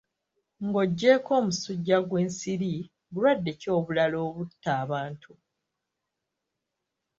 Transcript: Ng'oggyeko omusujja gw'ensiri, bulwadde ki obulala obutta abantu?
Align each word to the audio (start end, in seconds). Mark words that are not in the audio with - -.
Ng'oggyeko 0.65 1.31
omusujja 1.39 1.97
gw'ensiri, 2.09 2.73
bulwadde 3.13 3.51
ki 3.59 3.67
obulala 3.77 4.17
obutta 4.27 4.69
abantu? 4.83 5.31